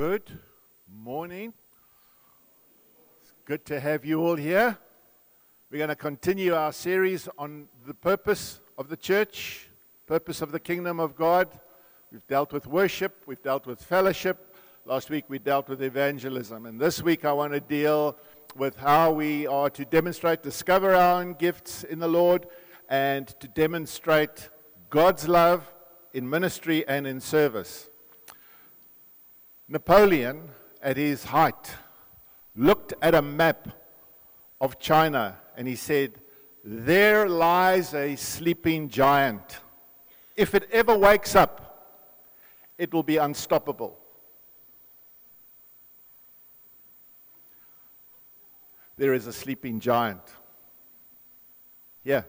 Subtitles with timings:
[0.00, 0.32] Good
[0.90, 1.52] morning.
[3.20, 4.78] It's good to have you all here.
[5.70, 9.68] We're going to continue our series on the purpose of the church,
[10.06, 11.48] purpose of the kingdom of God.
[12.10, 14.56] We've dealt with worship, we've dealt with fellowship.
[14.86, 16.64] Last week we dealt with evangelism.
[16.64, 18.16] And this week I want to deal
[18.56, 22.46] with how we are to demonstrate, discover our own gifts in the Lord,
[22.88, 24.48] and to demonstrate
[24.88, 25.70] God's love
[26.14, 27.89] in ministry and in service.
[29.72, 30.50] Napoleon,
[30.82, 31.76] at his height,
[32.56, 33.68] looked at a map
[34.60, 36.20] of China and he said,
[36.64, 39.60] There lies a sleeping giant.
[40.36, 41.70] If it ever wakes up,
[42.78, 43.96] it will be unstoppable.
[48.96, 50.22] There is a sleeping giant.
[52.02, 52.22] Yeah,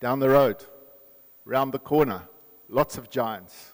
[0.00, 0.64] down the road,
[1.44, 2.22] round the corner,
[2.66, 3.69] lots of giants.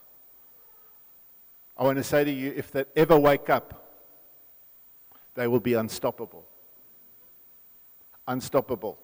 [1.79, 3.87] I want to say to you if they ever wake up,
[5.35, 6.47] they will be unstoppable.
[8.27, 8.99] Unstoppable.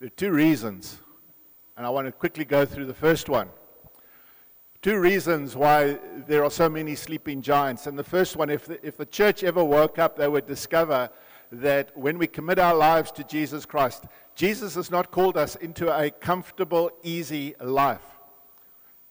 [0.00, 0.98] There are two reasons,
[1.76, 3.48] and I want to quickly go through the first one.
[4.82, 7.86] Two reasons why there are so many sleeping giants.
[7.86, 11.08] And the first one, if the, if the church ever woke up, they would discover
[11.52, 15.96] that when we commit our lives to Jesus Christ, Jesus has not called us into
[15.96, 18.13] a comfortable, easy life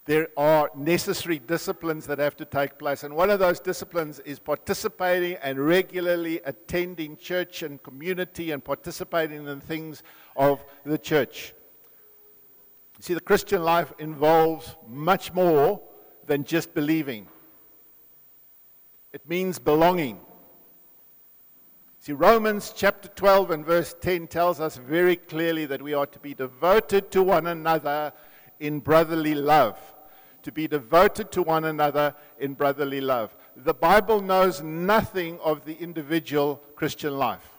[0.05, 3.03] there are necessary disciplines that have to take place.
[3.03, 9.37] And one of those disciplines is participating and regularly attending church and community and participating
[9.37, 10.03] in the things
[10.35, 11.53] of the church.
[12.97, 15.81] You see, the Christian life involves much more
[16.25, 17.27] than just believing,
[19.11, 20.19] it means belonging.
[21.99, 26.19] See, Romans chapter 12 and verse 10 tells us very clearly that we are to
[26.19, 28.11] be devoted to one another
[28.59, 29.92] in brotherly love
[30.43, 33.35] to be devoted to one another in brotherly love.
[33.55, 37.49] The Bible knows nothing of the individual Christian life.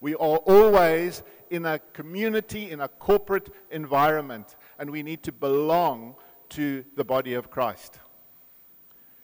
[0.00, 6.14] We are always in a community, in a corporate environment, and we need to belong
[6.50, 7.98] to the body of Christ.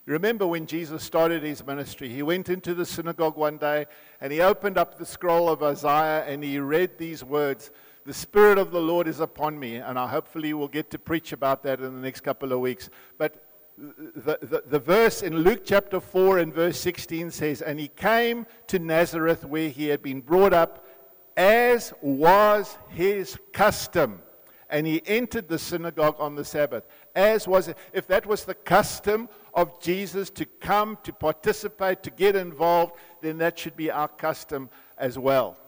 [0.06, 3.84] Remember when Jesus started his ministry, he went into the synagogue one day
[4.22, 7.70] and he opened up the scroll of Isaiah and he read these words
[8.08, 11.34] the Spirit of the Lord is upon me, and I hopefully will get to preach
[11.34, 12.88] about that in the next couple of weeks.
[13.18, 13.44] But
[13.76, 18.46] the, the, the, verse in Luke chapter 4 and verse 16 says, And he came
[18.68, 20.86] to Nazareth where he had been brought up,
[21.36, 24.22] as was his custom.
[24.70, 26.86] And he entered the synagogue on the Sabbath.
[27.14, 32.36] As was, if that was the custom of Jesus to come, to participate, to get
[32.36, 35.58] involved, then that should be our custom as well.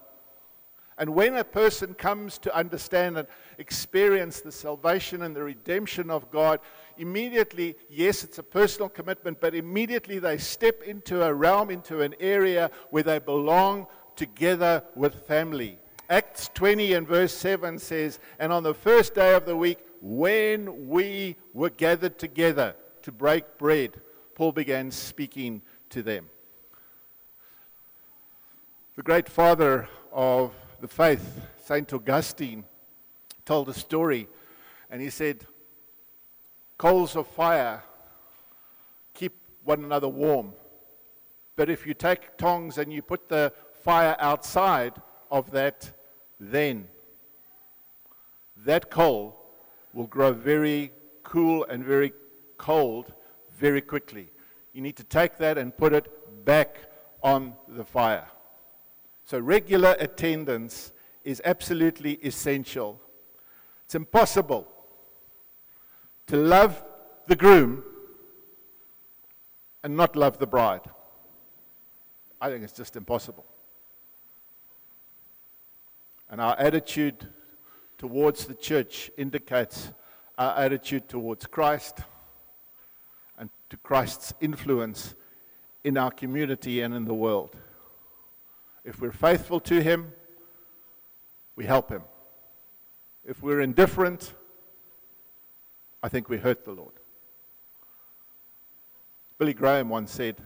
[1.01, 6.31] And when a person comes to understand and experience the salvation and the redemption of
[6.31, 6.61] God,
[6.99, 12.15] immediately, yes, it's a personal commitment, but immediately they step into a realm, into an
[12.21, 15.79] area where they belong together with family.
[16.11, 20.87] Acts 20 and verse 7 says, And on the first day of the week, when
[20.87, 23.99] we were gathered together to break bread,
[24.35, 26.29] Paul began speaking to them.
[28.97, 31.93] The great father of the faith, St.
[31.93, 32.65] Augustine,
[33.45, 34.29] told a story,
[34.91, 35.47] and he said,
[36.79, 37.83] Coals of fire
[39.13, 40.53] keep one another warm.
[41.57, 43.53] But if you take tongs and you put the
[43.83, 44.95] fire outside
[45.31, 45.91] of that,
[46.39, 46.89] then
[48.65, 49.37] that coal
[49.93, 50.93] will grow very
[51.23, 52.13] cool and very
[52.57, 53.13] cold
[53.59, 54.31] very quickly.
[54.73, 56.79] You need to take that and put it back
[57.23, 58.27] on the fire.
[59.31, 60.91] So, regular attendance
[61.23, 63.01] is absolutely essential.
[63.85, 64.67] It's impossible
[66.27, 66.83] to love
[67.29, 67.85] the groom
[69.85, 70.81] and not love the bride.
[72.41, 73.45] I think it's just impossible.
[76.29, 77.29] And our attitude
[77.99, 79.93] towards the church indicates
[80.39, 82.01] our attitude towards Christ
[83.39, 85.15] and to Christ's influence
[85.85, 87.55] in our community and in the world.
[88.85, 90.13] If we're faithful to Him,
[91.57, 92.03] we help Him.
[93.25, 94.35] If we're indifferent,
[96.03, 96.95] I think we hurt the Lord.
[99.39, 100.37] Billy Graham once said,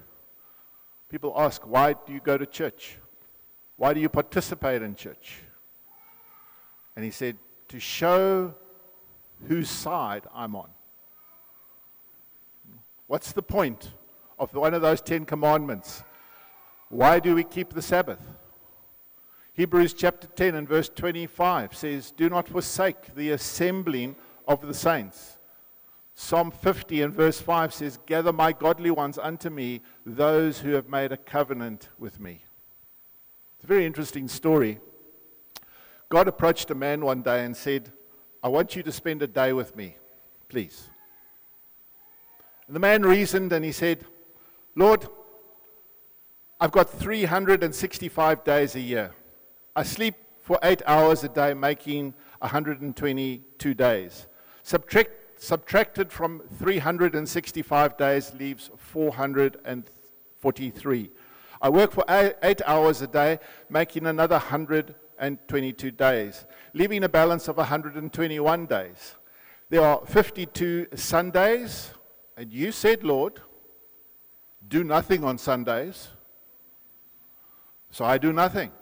[1.08, 2.96] People ask, why do you go to church?
[3.76, 5.40] Why do you participate in church?
[6.96, 7.36] And he said,
[7.68, 8.54] To show
[9.46, 10.68] whose side I'm on.
[13.06, 13.90] What's the point
[14.38, 16.02] of one of those Ten Commandments?
[16.88, 18.20] Why do we keep the Sabbath?
[19.54, 24.16] Hebrews chapter 10 and verse 25 says, Do not forsake the assembling
[24.48, 25.38] of the saints.
[26.16, 30.88] Psalm 50 and verse 5 says, Gather my godly ones unto me, those who have
[30.88, 32.42] made a covenant with me.
[33.56, 34.80] It's a very interesting story.
[36.08, 37.92] God approached a man one day and said,
[38.42, 39.96] I want you to spend a day with me,
[40.48, 40.88] please.
[42.66, 44.04] And the man reasoned and he said,
[44.76, 45.06] Lord,
[46.60, 49.10] I've got 365 days a year.
[49.74, 54.28] I sleep for eight hours a day, making 122 days.
[54.62, 61.10] Subtract subtracted from 365 days leaves 443.
[61.60, 67.56] I work for eight hours a day, making another 122 days, leaving a balance of
[67.56, 69.14] 121 days.
[69.70, 71.90] There are 52 Sundays,
[72.36, 73.40] and you said, Lord,
[74.68, 76.10] do nothing on Sundays.
[77.94, 78.72] So I do nothing,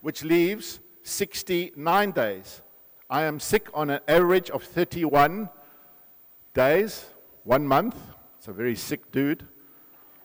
[0.00, 2.62] which leaves 69 days.
[3.10, 5.50] I am sick on an average of 31
[6.54, 7.04] days,
[7.44, 7.94] one month.
[8.38, 9.46] It's a very sick dude.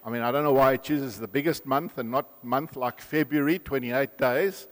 [0.06, 3.02] I mean, I don't know why he chooses the biggest month and not month like
[3.02, 4.70] February, 28 days.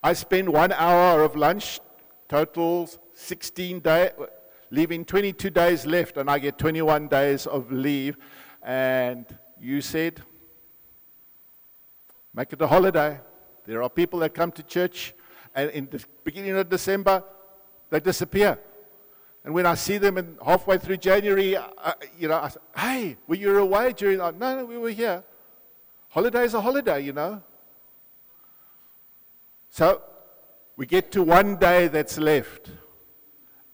[0.00, 1.80] I spend one hour of lunch,
[2.28, 4.10] totals 16 days,
[4.70, 8.18] leaving 22 days left, and I get 21 days of leave.
[8.62, 9.26] And
[9.60, 10.22] you said,
[12.34, 13.20] make it a holiday.
[13.66, 15.14] There are people that come to church,
[15.54, 17.22] and in the beginning of December,
[17.90, 18.58] they disappear.
[19.44, 23.16] And when I see them in, halfway through January, I, you know, I say, hey,
[23.26, 24.38] were you away during that?
[24.38, 25.24] No, no, we were here.
[26.10, 27.42] Holiday's a holiday, you know.
[29.70, 30.02] So
[30.76, 32.70] we get to one day that's left.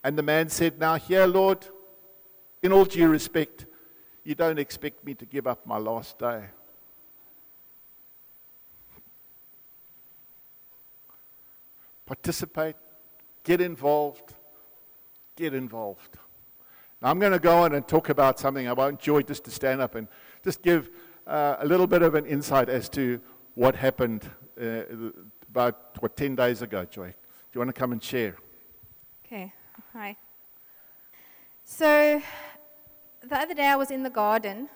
[0.05, 1.66] And the man said, Now, here, Lord,
[2.62, 3.66] in all due respect,
[4.25, 6.44] you don't expect me to give up my last day.
[12.08, 12.75] Participate,
[13.44, 14.32] get involved,
[15.37, 16.16] get involved.
[17.02, 19.82] Now, I'm going to go on and talk about something I Joy just to stand
[19.82, 20.08] up and
[20.43, 20.88] just give
[21.26, 23.20] uh, a little bit of an insight as to
[23.56, 24.22] what happened
[24.58, 24.84] uh,
[25.50, 27.08] about, what, 10 days ago, Joy.
[27.08, 27.14] Do
[27.52, 28.37] you want to come and share?
[29.26, 29.52] Okay,
[29.93, 30.16] hi.
[31.66, 32.22] So,
[33.22, 34.70] the other day I was in the garden,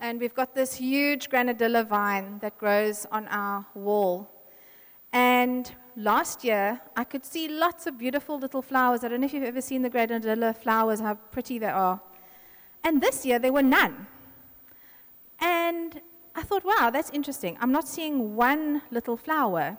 [0.00, 4.28] and we've got this huge granadilla vine that grows on our wall.
[5.12, 9.02] And last year, I could see lots of beautiful little flowers.
[9.02, 12.00] I don't know if you've ever seen the granadilla flowers, how pretty they are.
[12.84, 14.06] And this year, there were none.
[15.40, 16.00] And
[16.34, 17.58] I thought, wow, that's interesting.
[17.60, 19.76] I'm not seeing one little flower.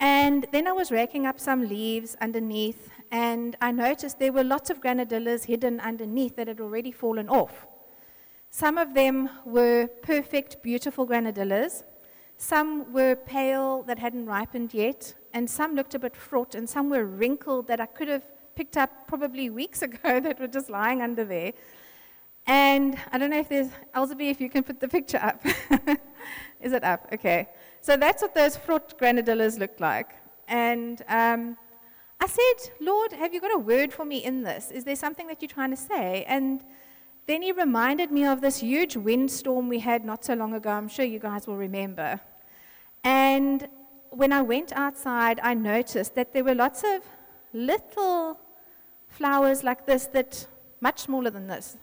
[0.00, 4.70] And then I was raking up some leaves underneath, and I noticed there were lots
[4.70, 7.66] of granadillas hidden underneath that had already fallen off.
[8.50, 11.82] Some of them were perfect, beautiful granadillas.
[12.40, 16.88] Some were pale that hadn't ripened yet, and some looked a bit fraught, and some
[16.88, 18.22] were wrinkled that I could have
[18.54, 21.52] picked up probably weeks ago that were just lying under there.
[22.46, 25.44] And I don't know if there's, Elzeby, if you can put the picture up.
[26.60, 27.08] Is it up?
[27.12, 27.48] Okay.
[27.80, 30.14] So that's what those fraught granadillas looked like.
[30.46, 31.58] And um,
[32.20, 34.70] I said, Lord, have you got a word for me in this?
[34.70, 36.24] Is there something that you're trying to say?
[36.26, 36.64] And
[37.28, 40.70] then he reminded me of this huge windstorm we had not so long ago.
[40.70, 42.20] I'm sure you guys will remember.
[43.04, 43.68] And
[44.08, 47.02] when I went outside, I noticed that there were lots of
[47.52, 48.38] little
[49.08, 50.46] flowers like this that
[50.80, 51.76] much smaller than this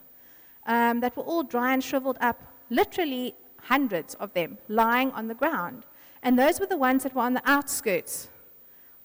[0.66, 2.42] um, that were all dry and shriveled up
[2.72, 5.86] literally hundreds of them lying on the ground
[6.24, 8.30] and those were the ones that were on the outskirts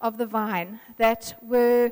[0.01, 1.91] of the vine that were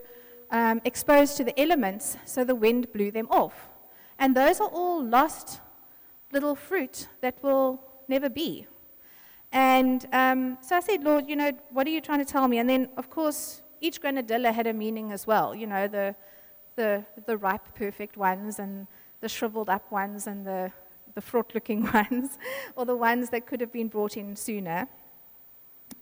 [0.51, 3.69] um, exposed to the elements so the wind blew them off
[4.19, 5.61] and those are all lost
[6.33, 8.67] little fruit that will never be.
[9.53, 12.59] And um, so I said, Lord, you know, what are you trying to tell me?
[12.59, 15.55] And then, of course, each granadilla had a meaning as well.
[15.55, 16.15] You know, the,
[16.77, 18.87] the, the ripe, perfect ones, and
[19.21, 20.71] the shriveled up ones, and the,
[21.15, 22.39] the fraught looking ones,
[22.77, 24.89] or the ones that could have been brought in sooner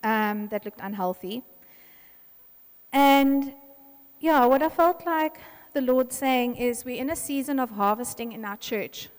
[0.03, 1.43] um, that looked unhealthy.
[2.91, 3.53] And
[4.19, 5.39] yeah, what I felt like
[5.77, 9.09] the Lord saying is we're in a season of harvesting in our church.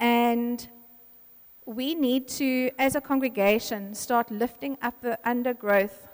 [0.00, 0.66] And
[1.66, 6.08] we need to, as a congregation, start lifting up the undergrowth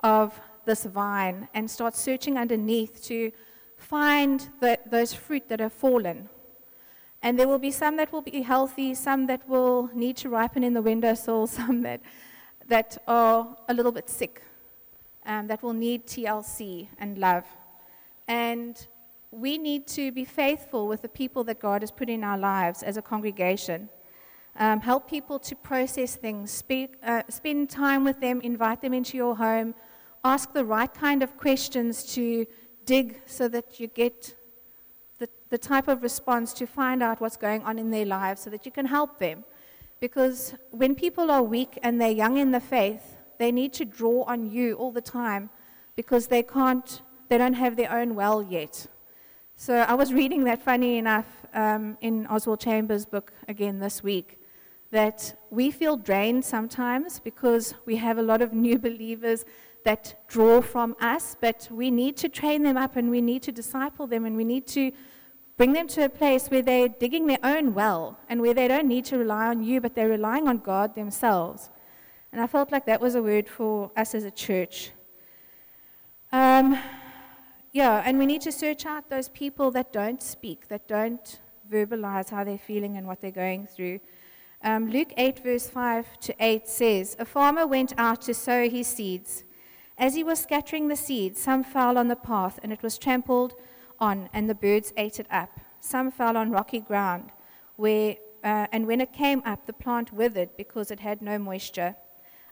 [0.00, 3.30] of this vine and start searching underneath to
[3.76, 6.30] find the, those fruit that have fallen.
[7.22, 10.64] And there will be some that will be healthy, some that will need to ripen
[10.64, 12.00] in the windowsill, some that,
[12.66, 14.40] that are a little bit sick,
[15.26, 17.44] um, that will need TLC and love.
[18.28, 18.86] And
[19.30, 22.82] we need to be faithful with the people that God has put in our lives
[22.82, 23.88] as a congregation.
[24.56, 29.16] Um, help people to process things, speak, uh, spend time with them, invite them into
[29.16, 29.74] your home,
[30.24, 32.46] ask the right kind of questions to
[32.84, 34.34] dig so that you get
[35.18, 38.50] the the type of response to find out what's going on in their lives so
[38.50, 39.44] that you can help them.
[40.00, 44.22] Because when people are weak and they're young in the faith, they need to draw
[44.24, 45.50] on you all the time
[45.96, 48.86] because they can't, they don't have their own well yet.
[49.56, 54.38] So I was reading that, funny enough, um, in Oswald Chambers' book again this week,
[54.90, 59.44] that we feel drained sometimes because we have a lot of new believers
[59.84, 63.52] that draw from us, but we need to train them up and we need to
[63.52, 64.92] disciple them and we need to
[65.56, 68.86] bring them to a place where they're digging their own well and where they don't
[68.86, 71.68] need to rely on you, but they're relying on God themselves.
[72.32, 74.92] And I felt like that was a word for us as a church.
[76.30, 76.78] Um,
[77.78, 81.38] yeah, and we need to search out those people that don't speak, that don't
[81.70, 84.00] verbalize how they're feeling and what they're going through.
[84.64, 88.88] Um, Luke 8, verse 5 to 8 says, A farmer went out to sow his
[88.88, 89.44] seeds.
[89.96, 93.54] As he was scattering the seeds, some fell on the path, and it was trampled
[94.00, 95.60] on, and the birds ate it up.
[95.78, 97.30] Some fell on rocky ground,
[97.76, 101.94] where, uh, and when it came up, the plant withered because it had no moisture.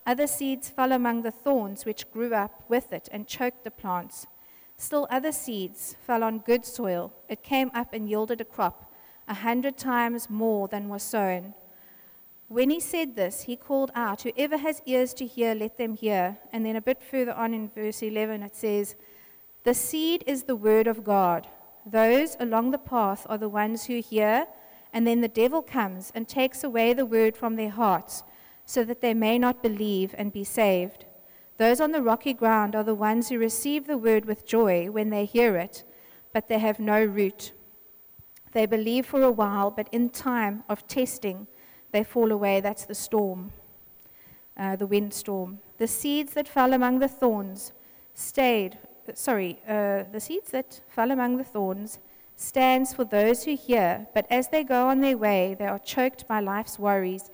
[0.06, 4.28] Other seeds fell among the thorns, which grew up with it and choked the plants.
[4.78, 7.12] Still, other seeds fell on good soil.
[7.28, 8.92] It came up and yielded a crop,
[9.26, 11.54] a hundred times more than was sown.
[12.48, 16.38] When he said this, he called out, Whoever has ears to hear, let them hear.
[16.52, 18.94] And then a bit further on in verse 11, it says,
[19.64, 21.48] The seed is the word of God.
[21.84, 24.46] Those along the path are the ones who hear,
[24.92, 28.22] and then the devil comes and takes away the word from their hearts
[28.64, 31.04] so that they may not believe and be saved.
[31.58, 35.10] Those on the rocky ground are the ones who receive the word with joy when
[35.10, 35.84] they hear it,
[36.32, 37.52] but they have no root.
[38.52, 41.46] They believe for a while, but in time of testing,
[41.92, 42.60] they fall away.
[42.60, 43.52] That's the storm,
[44.56, 45.60] uh, the windstorm.
[45.78, 47.72] The seeds that fell among the thorns
[48.14, 48.78] stayed,
[49.14, 51.98] sorry, uh, the seeds that fell among the thorns
[52.36, 56.28] stands for those who hear, but as they go on their way, they are choked
[56.28, 57.30] by life's worries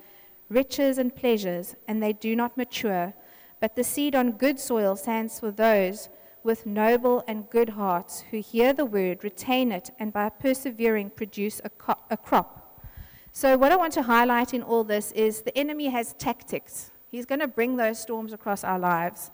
[0.52, 3.14] riches and pleasures, and they do not mature.
[3.62, 6.08] But the seed on good soil stands for those
[6.42, 11.60] with noble and good hearts who hear the word, retain it, and by persevering produce
[11.62, 12.82] a, co- a crop.
[13.30, 16.90] So, what I want to highlight in all this is the enemy has tactics.
[17.08, 19.30] He's going to bring those storms across our lives.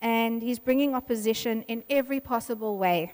[0.00, 3.12] And he's bringing opposition in every possible way.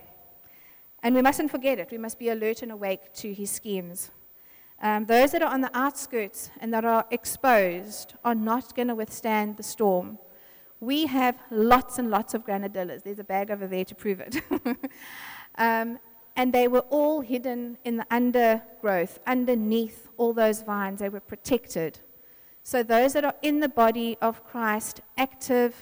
[1.02, 1.90] And we mustn't forget it.
[1.90, 4.10] We must be alert and awake to his schemes.
[4.82, 8.96] Um, those that are on the outskirts and that are exposed are not going to
[8.96, 10.18] withstand the storm.
[10.80, 13.04] We have lots and lots of granadillas.
[13.04, 14.42] There's a bag over there to prove it.
[15.54, 16.00] um,
[16.34, 20.98] and they were all hidden in the undergrowth, underneath all those vines.
[20.98, 22.00] They were protected.
[22.64, 25.76] So, those that are in the body of Christ, active,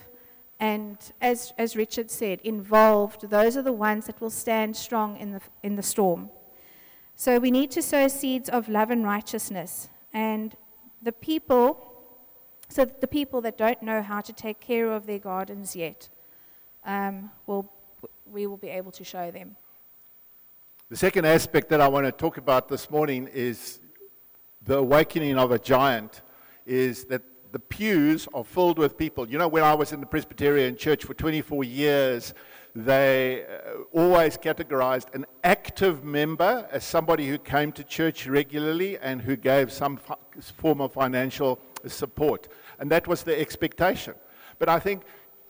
[0.59, 5.33] and as, as Richard said, involved, those are the ones that will stand strong in
[5.33, 6.31] the, in the storm.
[7.21, 9.91] So we need to sow seeds of love and righteousness.
[10.15, 10.57] And
[11.03, 11.93] the people,
[12.71, 16.09] so the people that don't know how to take care of their gardens yet,
[16.87, 17.71] um, will,
[18.25, 19.57] we will be able to show them.
[20.89, 23.81] The second aspect that I want to talk about this morning is
[24.65, 26.23] the awakening of a giant,
[26.65, 27.21] is that
[27.53, 29.29] the pews are filled with people.
[29.29, 32.33] You know, when I was in the Presbyterian church for 24 years,
[32.75, 39.23] they uh, always categorized an active member as somebody who came to church regularly and
[39.23, 39.99] who gave some
[40.57, 42.49] form of financial support.
[42.79, 44.15] And that was the expectation.
[44.59, 45.03] But I think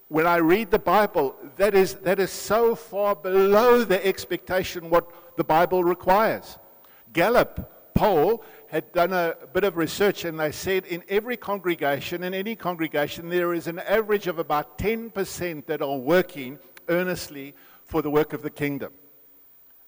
[0.09, 5.37] when I read the Bible, that is, that is so far below the expectation what
[5.37, 6.59] the Bible requires.
[7.13, 12.35] Gallup poll had done a bit of research and they said in every congregation, in
[12.35, 16.59] any congregation, there is an average of about 10% that are working
[16.91, 17.55] earnestly
[17.85, 18.93] for the work of the kingdom.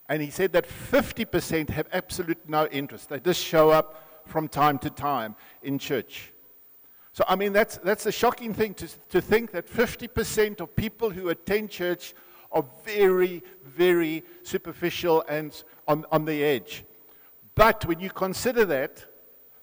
[0.08, 3.08] And he said that 50% have absolute no interest.
[3.08, 6.32] They just show up from time to time in church.
[7.12, 11.10] So, I mean, that's, that's a shocking thing to, to think that 50% of people
[11.10, 12.14] who attend church
[12.50, 16.84] are very, very superficial and on, on the edge.
[17.54, 19.04] But when you consider that,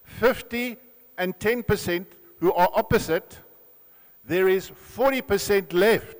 [0.04, 0.76] 50
[1.18, 2.06] and 10%
[2.38, 3.38] who are opposite,
[4.24, 6.19] there is 40% left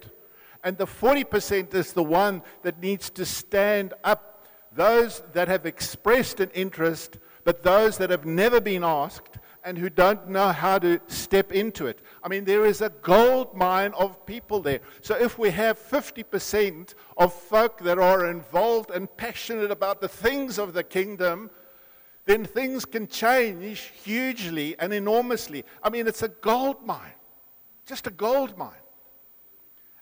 [0.62, 4.46] and the 40% is the one that needs to stand up.
[4.72, 9.90] Those that have expressed an interest, but those that have never been asked and who
[9.90, 12.00] don't know how to step into it.
[12.22, 14.80] I mean, there is a gold mine of people there.
[15.02, 20.58] So if we have 50% of folk that are involved and passionate about the things
[20.58, 21.50] of the kingdom,
[22.26, 25.64] then things can change hugely and enormously.
[25.82, 27.14] I mean, it's a gold mine,
[27.86, 28.79] just a gold mine.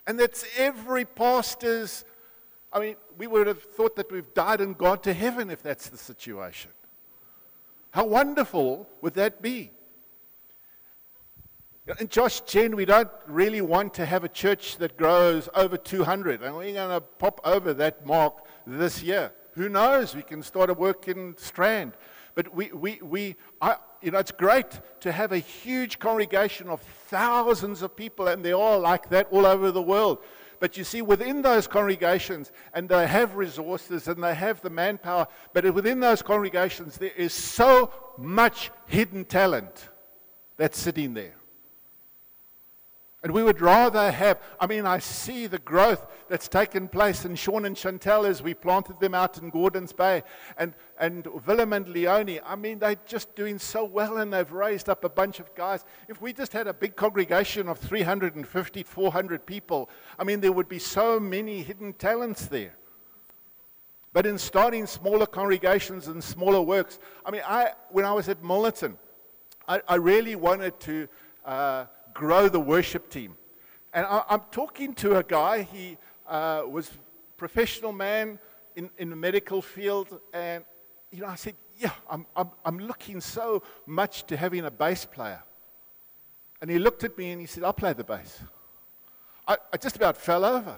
[0.08, 2.04] And that's every pastor's
[2.72, 5.88] I mean, we would have thought that we've died and gone to heaven if that's
[5.88, 6.70] the situation.
[7.90, 9.70] How wonderful would that be?
[11.98, 16.42] And Josh Chen, we don't really want to have a church that grows over 200,
[16.42, 19.32] and we're going to pop over that mark this year.
[19.52, 20.14] Who knows?
[20.14, 21.94] We can start a work in Strand.
[22.34, 26.80] But we, we, we I, you know, it's great to have a huge congregation of
[26.80, 30.18] thousands of people, and they're like that all over the world.
[30.60, 35.28] But you see, within those congregations, and they have resources and they have the manpower,
[35.52, 39.88] but within those congregations, there is so much hidden talent
[40.56, 41.37] that's sitting there.
[43.20, 47.34] And we would rather have, I mean, I see the growth that's taken place in
[47.34, 50.22] Sean and Chantel as we planted them out in Gordons Bay.
[50.56, 54.88] And, and Willem and Leonie, I mean, they're just doing so well and they've raised
[54.88, 55.84] up a bunch of guys.
[56.08, 60.68] If we just had a big congregation of 350, 400 people, I mean, there would
[60.68, 62.76] be so many hidden talents there.
[64.12, 68.44] But in starting smaller congregations and smaller works, I mean, I, when I was at
[68.44, 68.94] Milnerton,
[69.66, 71.08] I, I really wanted to.
[71.44, 71.86] Uh,
[72.18, 73.36] grow the worship team.
[73.94, 75.96] And I, am talking to a guy, he
[76.26, 76.90] uh, was
[77.36, 78.40] professional man
[78.74, 80.64] in, in the medical field, and
[81.12, 85.04] you know, I said, yeah, I'm, I'm, I'm looking so much to having a bass
[85.04, 85.42] player.
[86.60, 88.40] And he looked at me and he said, I'll play the bass.
[89.46, 90.76] I, I just about fell over.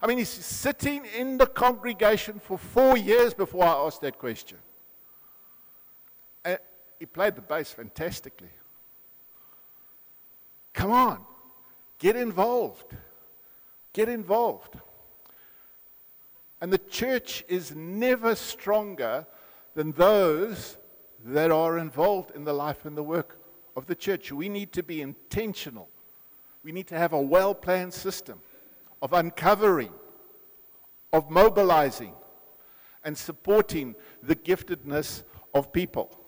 [0.00, 4.58] I mean, he's sitting in the congregation for four years before I asked that question.
[6.44, 6.58] And
[6.98, 8.50] he played the bass fantastically.
[10.76, 11.20] Come on,
[11.98, 12.94] get involved.
[13.94, 14.78] Get involved.
[16.60, 19.26] And the church is never stronger
[19.74, 20.76] than those
[21.24, 23.38] that are involved in the life and the work
[23.74, 24.30] of the church.
[24.30, 25.88] We need to be intentional.
[26.62, 28.38] We need to have a well planned system
[29.00, 29.94] of uncovering,
[31.10, 32.12] of mobilizing,
[33.02, 35.22] and supporting the giftedness
[35.54, 36.20] of people.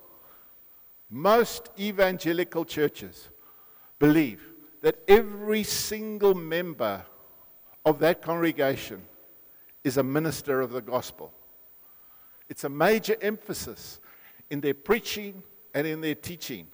[1.10, 3.28] Most evangelical churches
[3.98, 4.40] believe
[4.82, 7.04] that every single member
[7.84, 9.02] of that congregation
[9.84, 11.32] is a minister of the gospel.
[12.48, 14.00] It's a major emphasis
[14.50, 15.42] in their preaching
[15.74, 16.66] and in their teaching.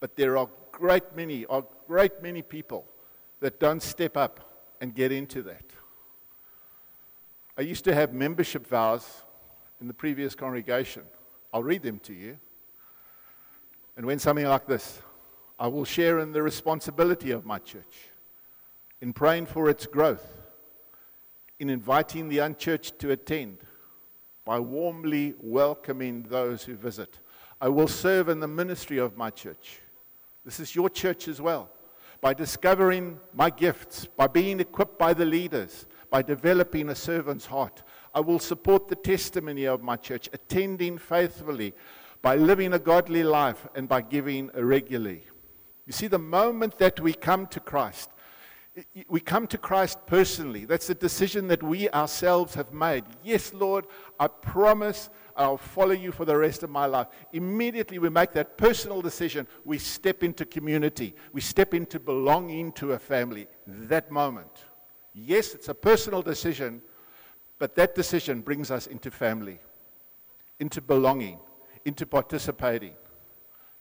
[0.00, 2.84] But there are great many, are great many people
[3.40, 4.40] that don't step up
[4.80, 5.64] and get into that.
[7.56, 9.22] I used to have membership vows
[9.80, 11.02] in the previous congregation.
[11.52, 12.38] I'll read them to you.
[13.96, 15.00] And when something like this
[15.58, 18.10] I will share in the responsibility of my church,
[19.00, 20.26] in praying for its growth,
[21.58, 23.58] in inviting the unchurched to attend,
[24.44, 27.20] by warmly welcoming those who visit.
[27.60, 29.78] I will serve in the ministry of my church.
[30.44, 31.70] This is your church as well.
[32.20, 37.82] By discovering my gifts, by being equipped by the leaders, by developing a servant's heart.
[38.14, 41.72] I will support the testimony of my church, attending faithfully,
[42.20, 45.24] by living a godly life, and by giving regularly.
[45.86, 48.10] You see, the moment that we come to Christ,
[49.08, 50.64] we come to Christ personally.
[50.64, 53.04] That's a decision that we ourselves have made.
[53.22, 53.86] Yes, Lord,
[54.18, 57.08] I promise I'll follow you for the rest of my life.
[57.32, 59.46] Immediately we make that personal decision.
[59.64, 61.14] We step into community.
[61.32, 63.46] We step into belonging to a family.
[63.66, 64.64] That moment.
[65.14, 66.80] Yes, it's a personal decision,
[67.58, 69.60] but that decision brings us into family,
[70.58, 71.38] into belonging,
[71.84, 72.94] into participating.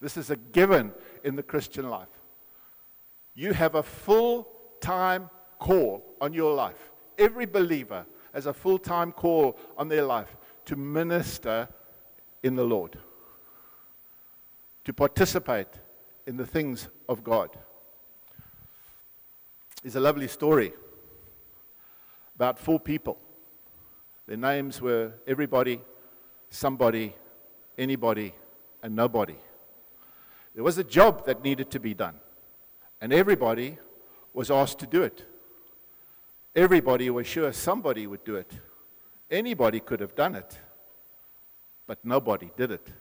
[0.02, 0.92] This is a given
[1.24, 2.08] in the Christian life.
[3.34, 4.48] You have a full
[4.80, 5.30] time
[5.60, 6.92] call on your life.
[7.18, 11.68] Every believer has a full time call on their life to minister
[12.44, 12.98] in the Lord,
[14.86, 15.68] to participate
[16.26, 17.50] in the things of God.
[19.84, 20.74] There's a lovely story
[22.36, 23.18] about four people.
[24.28, 25.82] Their names were everybody,
[26.50, 27.16] somebody,
[27.78, 28.34] anybody,
[28.84, 29.36] and nobody.
[30.54, 32.16] There was a job that needed to be done,
[33.00, 33.78] and everybody
[34.34, 35.26] was asked to do it.
[36.56, 38.52] Everybody was sure somebody would do it.
[39.30, 40.60] Anybody could have done it,
[41.88, 42.92] but nobody did it.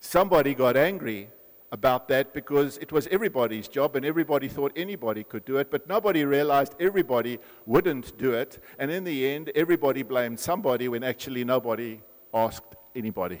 [0.00, 1.28] Somebody got angry
[1.70, 5.88] about that because it was everybody's job and everybody thought anybody could do it, but
[5.88, 8.62] nobody realized everybody wouldn't do it.
[8.78, 12.00] And in the end, everybody blamed somebody when actually nobody
[12.32, 13.40] asked anybody.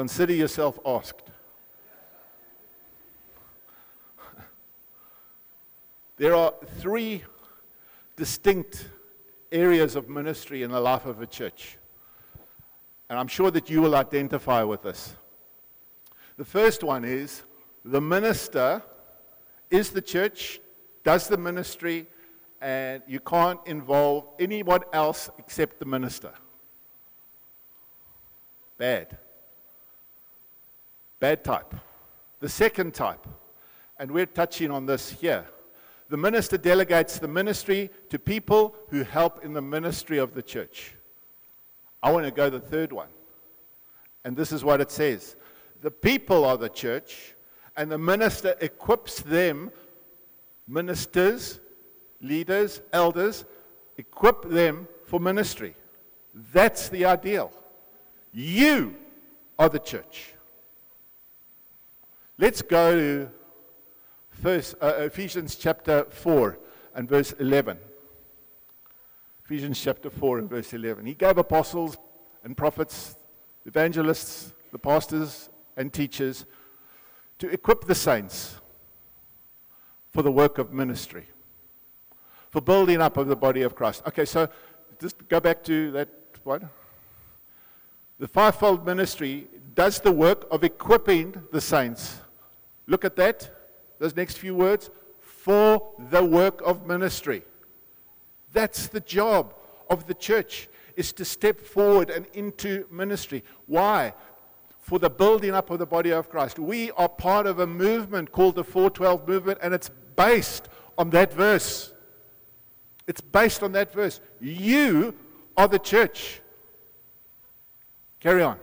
[0.00, 1.28] Consider yourself asked.
[6.16, 7.22] There are three
[8.16, 8.88] distinct
[9.52, 11.76] areas of ministry in the life of a church.
[13.10, 15.14] And I'm sure that you will identify with this.
[16.38, 17.42] The first one is
[17.84, 18.82] the minister
[19.70, 20.60] is the church
[21.04, 22.06] does the ministry,
[22.62, 26.32] and you can't involve anyone else except the minister.
[28.78, 29.18] Bad.
[31.20, 31.74] Bad type.
[32.40, 33.26] The second type,
[33.98, 35.44] and we're touching on this here.
[36.08, 40.94] The minister delegates the ministry to people who help in the ministry of the church.
[42.02, 43.08] I want to go the third one.
[44.24, 45.36] And this is what it says
[45.82, 47.34] The people are the church,
[47.76, 49.70] and the minister equips them,
[50.66, 51.60] ministers,
[52.22, 53.44] leaders, elders,
[53.98, 55.76] equip them for ministry.
[56.52, 57.52] That's the ideal.
[58.32, 58.96] You
[59.58, 60.34] are the church.
[62.40, 63.30] Let's go to
[64.30, 66.58] first, uh, Ephesians chapter 4
[66.94, 67.76] and verse 11.
[69.44, 71.04] Ephesians chapter 4 and verse 11.
[71.04, 71.98] He gave apostles
[72.42, 73.14] and prophets,
[73.66, 76.46] evangelists, the pastors and teachers
[77.40, 78.56] to equip the saints
[80.08, 81.26] for the work of ministry,
[82.48, 84.02] for building up of the body of Christ.
[84.06, 84.48] Okay, so
[84.98, 86.08] just go back to that
[86.44, 86.70] one.
[88.18, 92.20] The fivefold ministry does the work of equipping the saints.
[92.90, 93.48] Look at that,
[94.00, 94.90] those next few words.
[95.20, 97.44] For the work of ministry.
[98.52, 99.54] That's the job
[99.88, 103.44] of the church, is to step forward and into ministry.
[103.66, 104.12] Why?
[104.80, 106.58] for the building up of the body of Christ.
[106.58, 111.32] We are part of a movement called the 412 movement, and it's based on that
[111.32, 111.92] verse.
[113.06, 114.20] It's based on that verse.
[114.40, 115.14] You
[115.56, 116.40] are the church.
[118.18, 118.58] Carry on.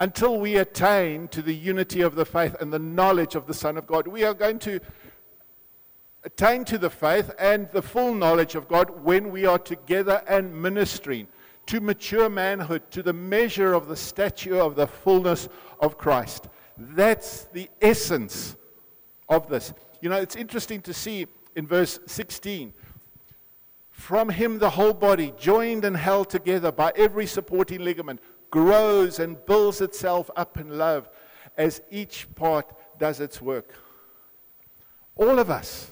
[0.00, 3.76] Until we attain to the unity of the faith and the knowledge of the Son
[3.76, 4.80] of God, we are going to
[6.24, 10.60] attain to the faith and the full knowledge of God when we are together and
[10.60, 11.28] ministering
[11.66, 15.48] to mature manhood, to the measure of the stature of the fullness
[15.80, 16.48] of Christ.
[16.76, 18.56] That's the essence
[19.28, 19.72] of this.
[20.00, 22.74] You know, it's interesting to see in verse 16
[23.94, 28.20] from him, the whole body, joined and held together by every supporting ligament,
[28.54, 31.08] grows and builds itself up in love
[31.58, 33.74] as each part does its work.
[35.16, 35.90] All of us,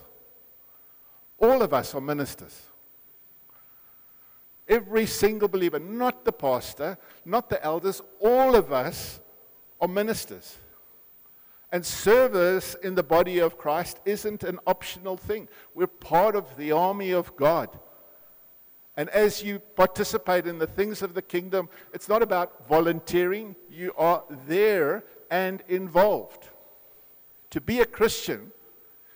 [1.39, 2.63] all of us are ministers.
[4.69, 9.19] Every single believer, not the pastor, not the elders, all of us
[9.81, 10.57] are ministers.
[11.73, 15.49] And service in the body of Christ isn't an optional thing.
[15.75, 17.77] We're part of the army of God.
[18.97, 23.93] And as you participate in the things of the kingdom, it's not about volunteering, you
[23.97, 26.49] are there and involved.
[27.51, 28.53] To be a Christian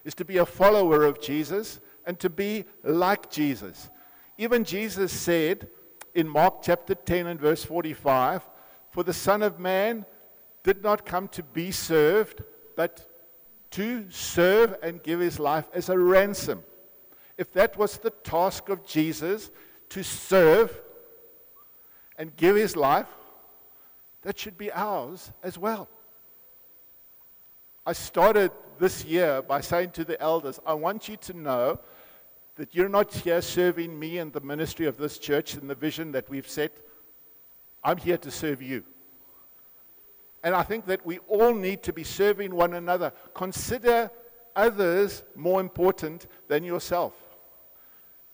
[0.04, 3.90] is to be a follower of Jesus and to be like Jesus.
[4.38, 5.68] Even Jesus said
[6.14, 8.46] in Mark chapter 10 and verse 45
[8.90, 10.06] For the Son of Man
[10.62, 12.42] did not come to be served,
[12.76, 13.06] but
[13.72, 16.62] to serve and give his life as a ransom.
[17.36, 19.50] If that was the task of Jesus,
[19.90, 20.78] to serve
[22.18, 23.06] and give his life,
[24.22, 25.88] that should be ours as well.
[27.86, 31.78] I started this year by saying to the elders, I want you to know
[32.56, 36.12] that you're not here serving me and the ministry of this church and the vision
[36.12, 36.72] that we've set.
[37.84, 38.82] I'm here to serve you.
[40.42, 43.12] And I think that we all need to be serving one another.
[43.34, 44.10] Consider
[44.54, 47.12] others more important than yourself.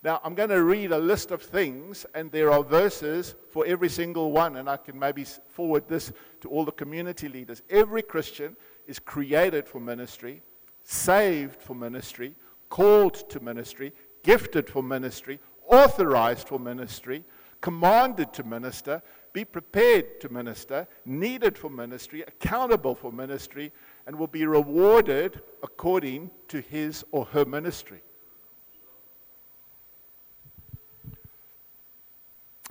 [0.05, 3.89] Now, I'm going to read a list of things, and there are verses for every
[3.89, 7.63] single one, and I can maybe forward this to all the community leaders.
[7.71, 8.57] Every Christian
[8.89, 10.43] is created for ministry,
[10.83, 12.35] saved for ministry,
[12.69, 13.93] called to ministry,
[14.25, 15.39] gifted for ministry,
[15.69, 17.25] authorized for ministry,
[17.61, 19.01] commanded to minister,
[19.33, 23.71] be prepared to minister, needed for ministry, accountable for ministry,
[24.09, 28.03] and will be rewarded according to his or her ministry.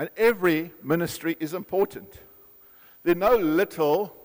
[0.01, 2.11] And every ministry is important.
[3.03, 4.15] There are no little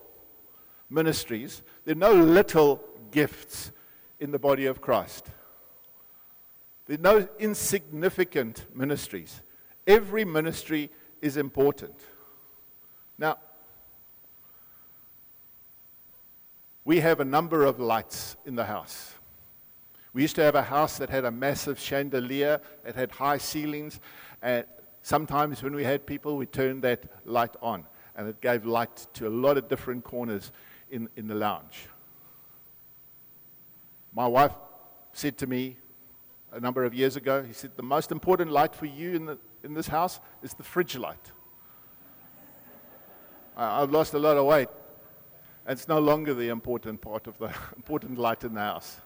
[0.89, 3.73] ministries, there are no little gifts
[4.19, 5.27] in the body of Christ.
[6.87, 9.43] There are no insignificant ministries.
[9.87, 10.89] Every ministry
[11.21, 11.97] is important.
[13.19, 13.37] Now,
[16.87, 19.12] we have a number of lights in the house.
[20.15, 24.01] We used to have a house that had a massive chandelier, it had high ceilings,
[24.41, 24.65] and
[25.07, 27.85] sometimes when we had people, we turned that light on,
[28.16, 30.51] and it gave light to a lot of different corners
[30.90, 31.87] in, in the lounge.
[34.12, 34.51] My wife
[35.12, 35.77] said to me
[36.51, 37.45] a number of years ago.
[37.45, 40.64] He said, The most important light for you in, the, in this house is the
[40.64, 41.31] fridge light.
[43.57, 44.69] I, I've lost a lot of weight.
[45.66, 48.97] And it's no longer the important part of the important light in the house.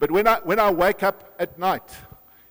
[0.00, 1.88] But when I, when I wake up at night,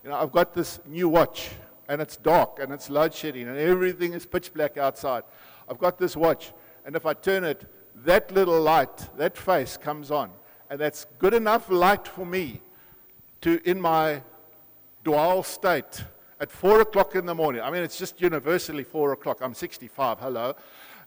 [0.02, 1.50] you know, I've got this new watch,
[1.88, 5.24] and it's dark, and it's load shedding, and everything is pitch black outside.
[5.70, 6.54] I've got this watch,
[6.86, 7.66] and if I turn it,
[8.06, 10.32] that little light, that face comes on.
[10.70, 12.62] And that's good enough light for me
[13.42, 14.24] to, in my
[15.04, 16.04] dual state,
[16.40, 17.62] at 4 o'clock in the morning.
[17.62, 19.40] I mean, it's just universally 4 o'clock.
[19.42, 20.56] I'm 65, hello.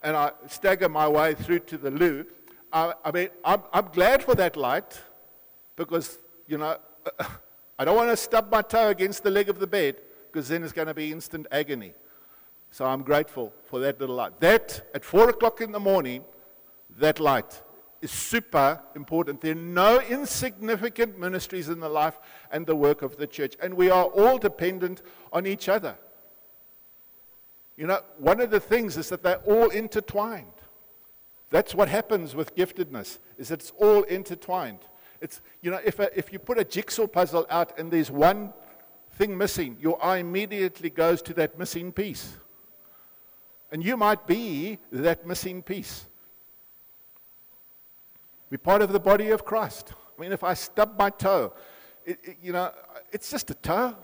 [0.02, 2.26] And I stagger my way through to the loo.
[2.72, 5.00] I, I mean, I'm, I'm glad for that light
[5.74, 6.76] because, you know,
[7.78, 9.96] I don't want to stub my toe against the leg of the bed
[10.36, 11.94] because then it's going to be instant agony.
[12.70, 14.38] So I'm grateful for that little light.
[14.40, 16.24] That, at 4 o'clock in the morning,
[16.98, 17.62] that light
[18.02, 19.40] is super important.
[19.40, 22.18] There are no insignificant ministries in the life
[22.52, 25.00] and the work of the church, and we are all dependent
[25.32, 25.96] on each other.
[27.78, 30.52] You know, one of the things is that they're all intertwined.
[31.48, 34.80] That's what happens with giftedness, is that it's all intertwined.
[35.22, 38.52] It's, you know, if, a, if you put a jigsaw puzzle out and there's one
[39.16, 42.36] thing missing, your eye immediately goes to that missing piece.
[43.72, 46.04] And you might be that missing piece.
[48.50, 49.92] We're part of the body of Christ.
[50.16, 51.52] I mean, if I stub my toe,
[52.04, 52.70] it, it, you know,
[53.10, 53.96] it's just a toe.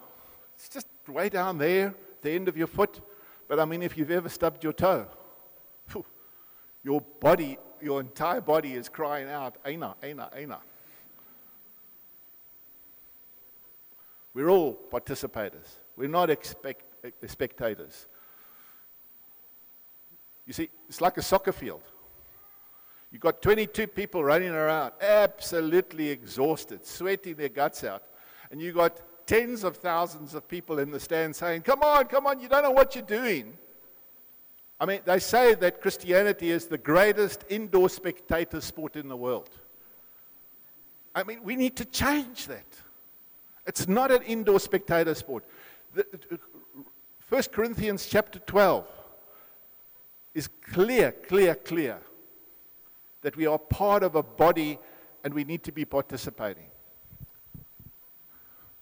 [0.57, 3.01] It's just way down there, the end of your foot.
[3.49, 5.07] But I mean, if you've ever stubbed your toe,
[5.93, 6.05] whew,
[6.83, 10.59] your body, your entire body is crying out, Aina, Aina, Aina.
[14.35, 15.79] We're all participators.
[15.97, 16.85] We're not expect,
[17.27, 18.07] spectators.
[20.47, 21.83] You see, it's like a soccer field.
[23.11, 28.03] You've got 22 people running around, absolutely exhausted, sweating their guts out.
[28.51, 32.27] And you've got tens of thousands of people in the stand saying, Come on, come
[32.27, 33.57] on, you don't know what you're doing.
[34.81, 39.51] I mean, they say that Christianity is the greatest indoor spectator sport in the world.
[41.15, 42.67] I mean, we need to change that.
[43.67, 45.45] It's not an indoor spectator sport.
[45.95, 46.07] The,
[47.29, 48.87] 1 Corinthians chapter 12
[50.35, 51.99] is clear, clear, clear
[53.23, 54.79] that we are part of a body
[55.25, 56.67] and we need to be participating.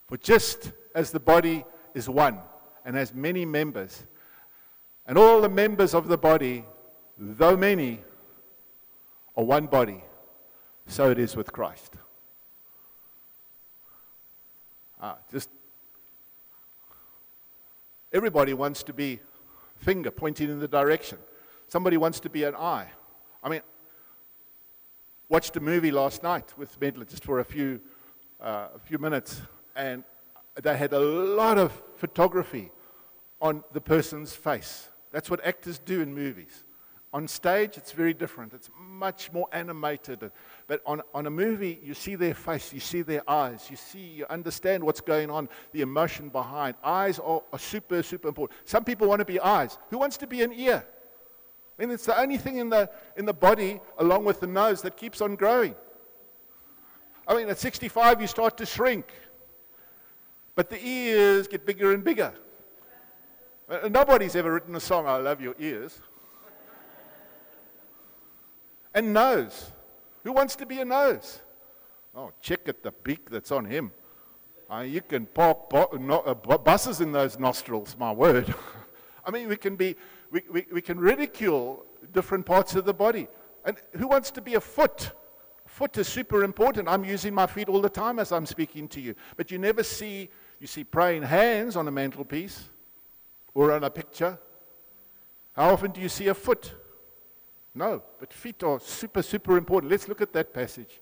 [0.08, 1.64] For just as the body
[1.94, 2.38] is one
[2.84, 4.04] and has many members,
[5.06, 6.64] and all the members of the body,
[7.18, 8.00] though many,
[9.36, 10.02] are one body,
[10.86, 11.94] so it is with Christ.
[15.00, 15.48] Ah, just
[18.12, 19.18] everybody wants to be
[19.78, 21.16] finger pointing in the direction.
[21.68, 22.88] Somebody wants to be an eye.
[23.42, 23.62] I mean,
[25.30, 27.80] watched a movie last night with Medler just for a few,
[28.40, 29.40] uh, a few minutes,
[29.74, 30.04] and
[30.60, 32.70] they had a lot of photography
[33.40, 34.90] on the person's face.
[35.12, 36.64] That's what actors do in movies.
[37.12, 38.54] On stage, it's very different.
[38.54, 40.30] It's much more animated.
[40.68, 43.98] But on, on a movie, you see their face, you see their eyes, you see,
[43.98, 46.76] you understand what's going on, the emotion behind.
[46.84, 48.60] Eyes are, are super, super important.
[48.64, 49.76] Some people want to be eyes.
[49.90, 50.84] Who wants to be an ear?
[51.76, 54.82] I mean, it's the only thing in the, in the body, along with the nose,
[54.82, 55.74] that keeps on growing.
[57.26, 59.06] I mean, at 65, you start to shrink.
[60.54, 62.34] But the ears get bigger and bigger.
[63.68, 66.00] Uh, nobody's ever written a song, I Love Your Ears.
[68.94, 69.72] And nose.
[70.24, 71.40] Who wants to be a nose?
[72.14, 73.92] Oh, check at the beak that's on him.
[74.70, 78.54] Uh, you can park bo- no, uh, buses in those nostrils, my word.
[79.24, 79.96] I mean, we can be
[80.30, 83.28] we, we, we can ridicule different parts of the body.
[83.64, 85.12] And who wants to be a foot?
[85.66, 86.88] Foot is super important.
[86.88, 89.14] I'm using my feet all the time as I'm speaking to you.
[89.36, 92.68] But you never see, you see praying hands on a mantelpiece
[93.54, 94.38] or on a picture.
[95.52, 96.74] How often do you see a foot?
[97.74, 99.90] No, but feet are super, super important.
[99.90, 101.00] Let's look at that passage.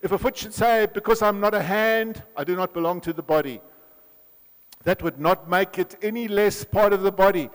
[0.00, 3.12] If a foot should say, Because I'm not a hand, I do not belong to
[3.12, 3.60] the body,
[4.82, 7.48] that would not make it any less part of the body.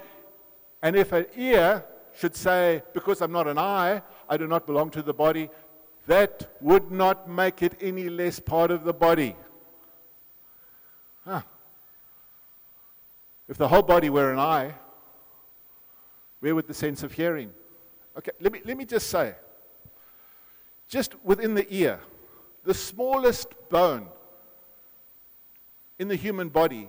[0.81, 1.83] And if an ear
[2.17, 5.49] should say, Because I'm not an eye, I do not belong to the body,
[6.05, 9.35] that would not make it any less part of the body.
[11.25, 11.41] Huh.
[13.49, 14.73] If the whole body were an eye,
[16.39, 17.51] where would the sense of hearing?
[18.17, 19.35] Okay, let me, let me just say
[20.87, 21.99] just within the ear,
[22.63, 24.07] the smallest bone
[25.99, 26.87] in the human body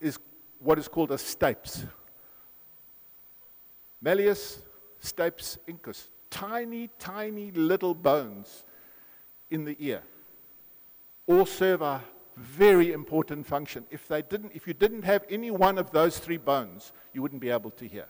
[0.00, 0.18] is
[0.58, 1.86] what is called a stapes.
[4.02, 4.60] Malleus,
[5.02, 6.08] stapes, incus.
[6.28, 8.64] Tiny, tiny little bones
[9.50, 10.02] in the ear.
[11.26, 12.02] All serve a
[12.36, 13.86] very important function.
[13.90, 17.40] If, they didn't, if you didn't have any one of those three bones, you wouldn't
[17.40, 18.06] be able to hear.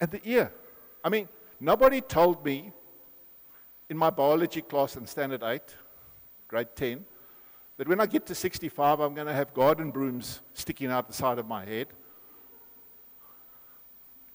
[0.00, 0.52] And the ear.
[1.02, 1.28] I mean,
[1.60, 2.72] Nobody told me
[3.88, 5.62] in my biology class in standard 8,
[6.48, 7.04] grade 10,
[7.78, 11.14] that when I get to 65, I'm going to have garden brooms sticking out the
[11.14, 11.88] side of my head.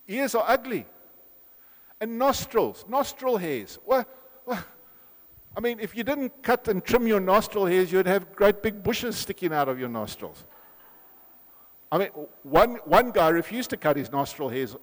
[0.08, 0.86] Ears are ugly.
[2.00, 3.78] And nostrils, nostril hairs.
[3.86, 4.06] Well,
[4.45, 4.63] well,
[5.56, 8.82] I mean, if you didn't cut and trim your nostril hairs, you'd have great big
[8.82, 10.43] bushes sticking out of your nostrils.
[11.91, 12.10] I mean,
[12.41, 14.76] one, one guy refused to cut his nostril hairs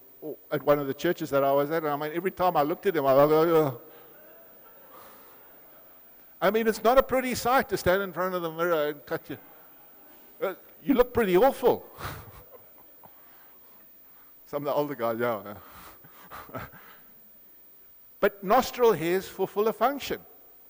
[0.51, 1.83] at one of the churches that I was at.
[1.83, 3.81] And I mean, every time I looked at him, I was like, oh.
[6.41, 9.07] I mean, it's not a pretty sight to stand in front of the mirror and
[9.07, 9.39] cut you.
[10.41, 11.85] Uh, you look pretty awful.
[14.47, 15.55] Some of the older guys, yeah.
[18.21, 20.21] but nostril hairs fulfill a function.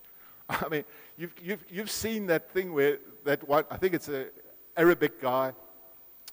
[0.48, 0.84] I mean,
[1.16, 4.26] you've, you've, you've seen that thing where that one, I think it's an
[4.76, 5.52] Arabic guy,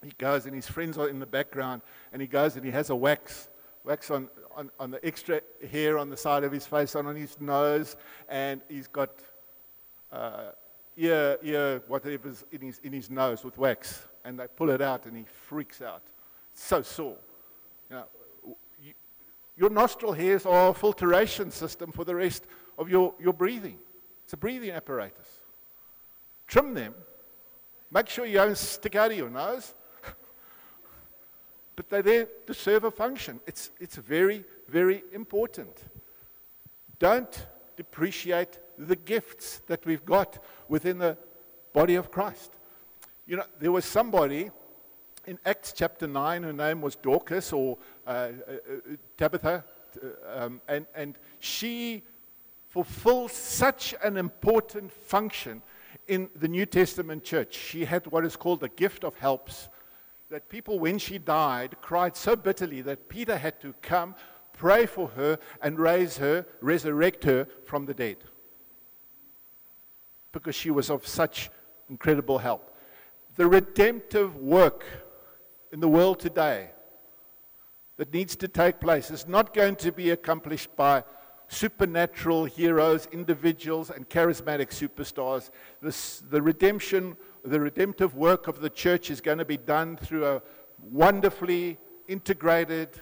[0.05, 1.81] he goes and his friends are in the background
[2.13, 3.49] and he goes and he has a wax,
[3.83, 5.41] wax on, on, on the extra
[5.71, 7.95] hair on the side of his face, on, on his nose,
[8.29, 9.09] and he's got
[10.11, 10.51] uh,
[10.95, 14.07] ear, ear, whatever's in his, in his nose with wax.
[14.23, 16.03] And they pull it out and he freaks out.
[16.53, 17.17] So sore.
[17.89, 18.05] You know,
[18.81, 18.93] you,
[19.57, 22.45] your nostril hairs are a filtration system for the rest
[22.77, 23.79] of your, your breathing.
[24.23, 25.27] It's a breathing apparatus.
[26.47, 26.93] Trim them.
[27.91, 29.73] Make sure you don't stick out of your nose.
[31.75, 33.39] But they're there to serve a function.
[33.45, 35.83] It's, it's very, very important.
[36.99, 41.17] Don't depreciate the gifts that we've got within the
[41.73, 42.51] body of Christ.
[43.27, 44.51] You know, there was somebody
[45.27, 49.63] in Acts chapter 9, her name was Dorcas or uh, uh, uh Tabitha,
[50.03, 52.03] uh, um, and, and she
[52.69, 55.61] fulfilled such an important function
[56.07, 57.55] in the New Testament church.
[57.55, 59.69] She had what is called the gift of helps.
[60.35, 64.15] That people, when she died, cried so bitterly that Peter had to come,
[64.51, 68.17] pray for her, and raise her, resurrect her from the dead.
[70.33, 71.49] Because she was of such
[71.89, 72.75] incredible help.
[73.37, 74.83] The redemptive work
[75.71, 76.71] in the world today
[77.95, 81.05] that needs to take place is not going to be accomplished by
[81.47, 85.49] supernatural heroes, individuals, and charismatic superstars.
[85.81, 90.25] This, the redemption, the redemptive work of the church is going to be done through
[90.25, 90.41] a
[90.91, 91.77] wonderfully
[92.07, 93.01] integrated,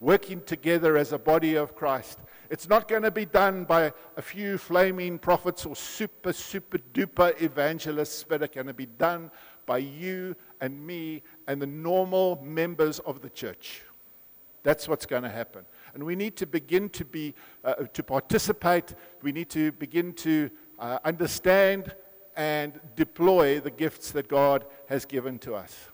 [0.00, 2.18] working together as a body of Christ.
[2.50, 7.40] It's not going to be done by a few flaming prophets or super, super duper
[7.40, 9.30] evangelists, but it's going to be done
[9.64, 13.82] by you and me and the normal members of the church.
[14.62, 15.64] That's what's going to happen.
[15.94, 18.94] And we need to begin to, be, uh, to participate.
[19.22, 21.94] We need to begin to uh, understand
[22.36, 25.88] and deploy the gifts that God has given to us.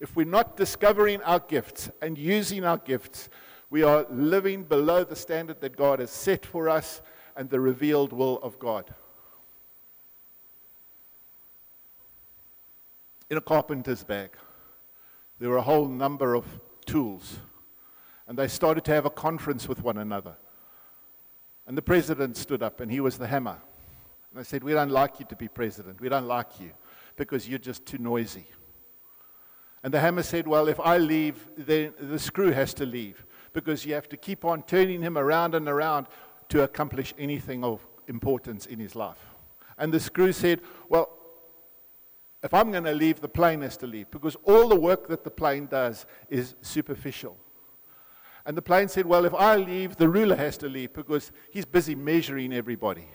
[0.00, 3.28] If we're not discovering our gifts and using our gifts,
[3.70, 7.00] we are living below the standard that God has set for us
[7.36, 8.94] and the revealed will of God.
[13.28, 14.30] In a carpenter's bag,
[15.38, 16.44] there were a whole number of
[16.84, 17.40] tools
[18.26, 20.36] and they started to have a conference with one another.
[21.66, 23.58] And the president stood up, and he was the hammer.
[24.36, 25.98] And they said, We don't like you to be president.
[25.98, 26.72] We don't like you
[27.16, 28.44] because you're just too noisy.
[29.82, 33.86] And the hammer said, Well, if I leave, then the screw has to leave because
[33.86, 36.08] you have to keep on turning him around and around
[36.50, 39.16] to accomplish anything of importance in his life.
[39.78, 41.08] And the screw said, Well,
[42.42, 45.24] if I'm going to leave, the plane has to leave because all the work that
[45.24, 47.38] the plane does is superficial.
[48.44, 51.64] And the plane said, Well, if I leave, the ruler has to leave because he's
[51.64, 53.06] busy measuring everybody.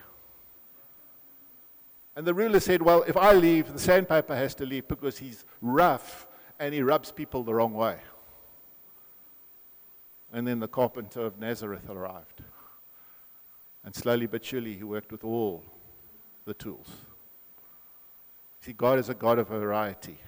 [2.16, 5.46] And the ruler said, Well, if I leave, the sandpaper has to leave because he's
[5.62, 6.28] rough
[6.60, 7.98] and he rubs people the wrong way.
[10.34, 12.42] And then the carpenter of Nazareth arrived.
[13.84, 15.64] And slowly but surely, he worked with all
[16.46, 16.88] the tools.
[18.62, 20.20] See, God is a God of variety.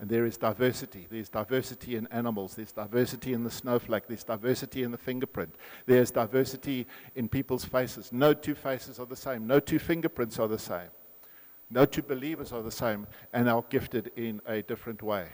[0.00, 1.06] And there is diversity.
[1.10, 2.54] There's diversity in animals.
[2.54, 4.04] There's diversity in the snowflake.
[4.08, 5.54] There's diversity in the fingerprint.
[5.84, 8.10] There's diversity in people's faces.
[8.10, 9.46] No two faces are the same.
[9.46, 10.88] No two fingerprints are the same.
[11.70, 15.26] No two believers are the same and are gifted in a different way.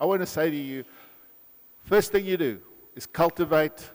[0.00, 0.84] I want to say to you
[1.82, 2.60] first thing you do
[2.94, 3.90] is cultivate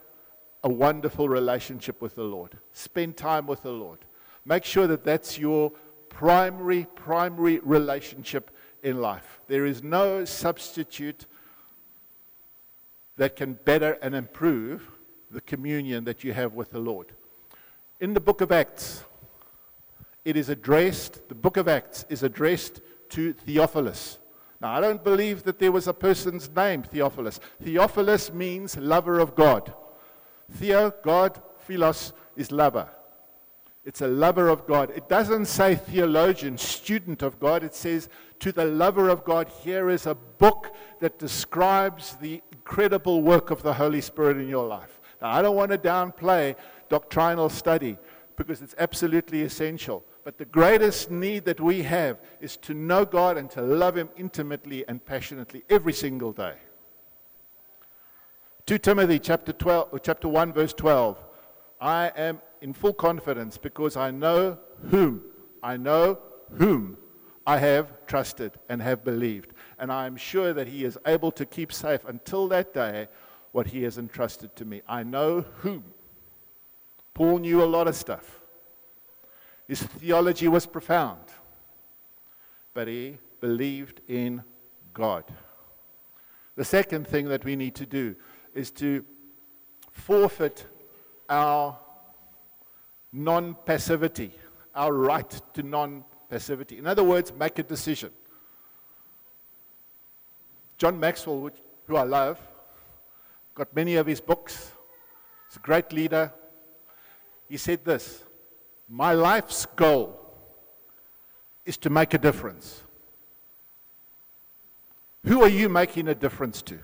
[0.64, 2.58] a wonderful relationship with the Lord.
[2.74, 4.00] Spend time with the Lord.
[4.46, 5.72] Make sure that that's your
[6.10, 8.52] primary, primary relationship
[8.84, 9.40] in life.
[9.48, 11.26] There is no substitute
[13.18, 14.92] that can better and improve
[15.32, 17.14] the communion that you have with the Lord.
[18.00, 19.04] In the book of Acts,
[20.26, 24.18] it is addressed, the book of Acts is addressed to Theophilus.
[24.62, 27.40] Now, I don't believe that there was a person's name, Theophilus.
[27.62, 29.74] Theophilus means lover of God.
[30.52, 32.90] Theo, God, philos is lover.
[33.86, 34.92] It's a lover of God.
[34.92, 37.64] It doesn't say theologian, student of God.
[37.64, 38.08] It says
[38.44, 43.64] to the lover of God, here is a book that describes the incredible work of
[43.64, 45.00] the Holy Spirit in your life.
[45.22, 46.58] Now, I don't want to downplay
[46.90, 47.98] doctrinal study
[48.36, 50.04] because it's absolutely essential.
[50.26, 54.10] But the greatest need that we have is to know God and to love Him
[54.18, 56.56] intimately and passionately every single day.
[58.66, 61.18] 2 Timothy chapter, 12, uh, chapter 1, verse 12.
[61.80, 65.22] I am in full confidence because I know whom,
[65.64, 66.20] I know
[66.58, 66.98] whom
[67.46, 69.54] I have trusted and have believed.
[69.78, 73.08] And I am sure that He is able to keep safe until that day
[73.52, 74.82] what He has entrusted to me.
[74.88, 75.84] I know whom.
[77.14, 78.40] Paul knew a lot of stuff.
[79.68, 81.22] His theology was profound,
[82.74, 84.44] but he believed in
[84.94, 85.24] God.
[86.56, 88.16] The second thing that we need to do
[88.54, 89.06] is to
[89.92, 90.66] forfeit
[91.30, 91.78] our
[93.12, 94.34] non passivity,
[94.76, 96.04] our right to non
[96.34, 96.80] passivity.
[96.80, 98.10] In other words, make a decision.
[100.80, 101.52] John Maxwell,
[101.86, 102.40] who I love,
[103.54, 104.72] got many of his books,
[105.48, 106.34] he's a great leader.
[107.48, 108.24] He said this
[108.90, 110.20] My life's goal
[111.66, 112.82] is to make a difference.
[115.28, 116.80] Who are you making a difference to?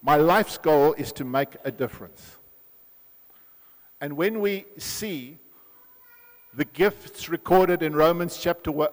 [0.00, 2.38] My life's goal is to make a difference.
[4.00, 5.38] And when we see
[6.56, 8.88] the gifts recorded in Romans chapter, uh,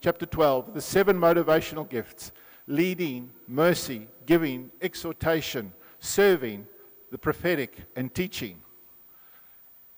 [0.00, 2.32] chapter 12, the seven motivational gifts
[2.66, 6.66] leading, mercy, giving, exhortation, serving,
[7.10, 8.60] the prophetic, and teaching.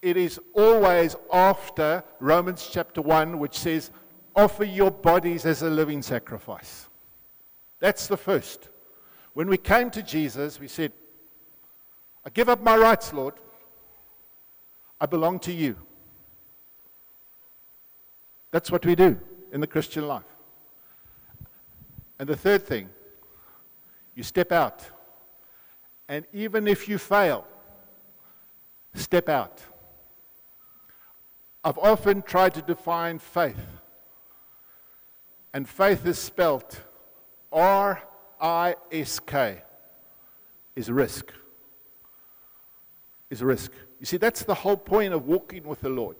[0.00, 3.90] It is always after Romans chapter 1, which says,
[4.36, 6.88] offer your bodies as a living sacrifice.
[7.80, 8.68] That's the first.
[9.34, 10.92] When we came to Jesus, we said,
[12.24, 13.34] I give up my rights, Lord.
[15.00, 15.76] I belong to you.
[18.50, 19.18] That's what we do
[19.52, 20.24] in the Christian life.
[22.18, 22.88] And the third thing,
[24.14, 24.84] you step out.
[26.08, 27.46] And even if you fail,
[28.94, 29.62] step out.
[31.62, 33.60] I've often tried to define faith.
[35.52, 36.80] And faith is spelt
[37.52, 38.02] R
[38.40, 39.62] I S K
[40.74, 41.32] is risk.
[43.30, 43.72] Is risk.
[43.98, 46.16] You see, that's the whole point of walking with the Lord.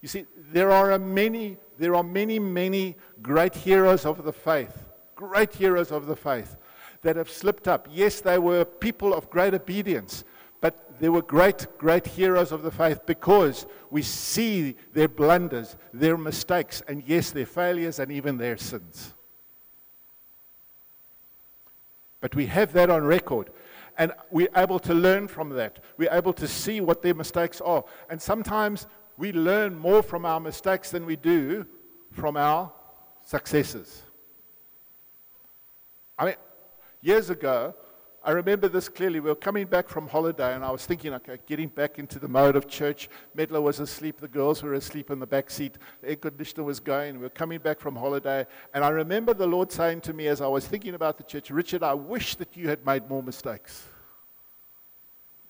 [0.00, 5.54] You see, there are many, there are many, many great heroes of the faith, great
[5.54, 6.56] heroes of the faith
[7.02, 7.88] that have slipped up.
[7.90, 10.24] Yes, they were people of great obedience,
[10.60, 16.16] but they were great, great heroes of the faith because we see their blunders, their
[16.16, 19.12] mistakes, and yes, their failures and even their sins.
[22.20, 23.50] But we have that on record.
[23.98, 25.78] And we're able to learn from that.
[25.98, 27.84] We're able to see what their mistakes are.
[28.08, 31.66] And sometimes we learn more from our mistakes than we do
[32.12, 32.72] from our
[33.22, 34.02] successes.
[36.18, 36.34] I mean,
[37.00, 37.74] years ago,
[38.26, 39.20] I remember this clearly.
[39.20, 42.28] We were coming back from holiday, and I was thinking, okay, getting back into the
[42.28, 43.10] mode of church.
[43.34, 46.80] Medler was asleep, the girls were asleep in the back seat, the air conditioner was
[46.80, 47.16] going.
[47.16, 50.40] We were coming back from holiday, and I remember the Lord saying to me as
[50.40, 53.84] I was thinking about the church, Richard, I wish that you had made more mistakes.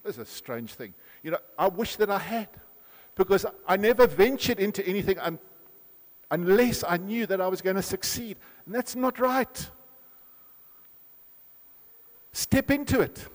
[0.02, 0.94] That's a strange thing.
[1.22, 2.48] You know, I wish that I had,
[3.14, 5.38] because I never ventured into anything un-
[6.30, 8.36] unless I knew that I was going to succeed.
[8.66, 9.70] And that's not right.
[12.32, 13.28] Step into it.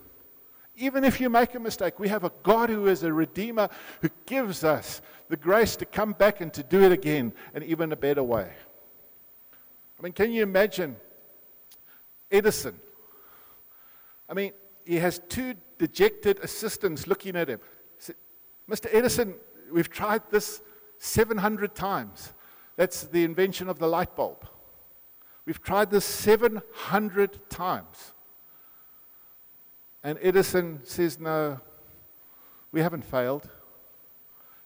[0.76, 3.70] Even if you make a mistake, we have a God who is a redeemer
[4.02, 7.92] who gives us the grace to come back and to do it again and even
[7.92, 8.52] a better way.
[10.00, 10.96] I mean, can you imagine
[12.32, 12.80] Edison?
[14.30, 14.54] I mean,
[14.86, 17.60] he has two dejected assistants looking at him.
[18.70, 18.88] Mr.
[18.94, 19.34] Edison,
[19.72, 20.62] we've tried this
[21.00, 22.34] 700 times.
[22.76, 24.48] That's the invention of the light bulb.
[25.46, 28.14] We've tried this 700 times.
[30.04, 31.60] And Edison says, No,
[32.72, 33.50] we haven't failed.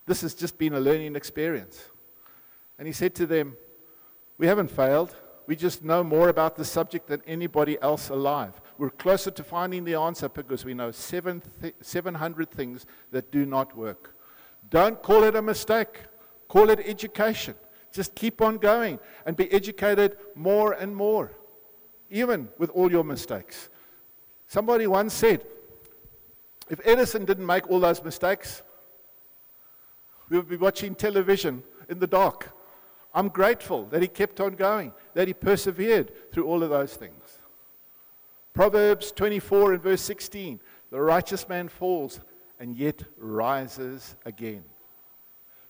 [0.06, 1.86] This has just been a learning experience.
[2.78, 3.56] And he said to them,
[4.38, 5.16] We haven't failed.
[5.45, 8.62] We just know more about the subject than anybody else alive.
[8.78, 13.45] We're closer to finding the answer because we know seven th- 700 things that do
[13.45, 14.12] not work.
[14.74, 16.00] Don't call it a mistake,
[16.48, 17.54] call it education.
[17.92, 21.32] Just keep on going and be educated more and more,
[22.10, 23.70] even with all your mistakes.
[24.48, 25.46] Somebody once said,
[26.72, 28.64] if Edison didn't make all those mistakes,
[30.28, 32.50] we would be watching television in the dark.
[33.14, 37.38] I'm grateful that he kept on going, that he persevered through all of those things.
[38.54, 40.60] Proverbs 24 and verse 16
[40.90, 42.22] The righteous man falls
[42.64, 44.64] and yet rises again.